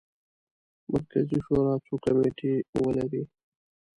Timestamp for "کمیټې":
2.03-2.53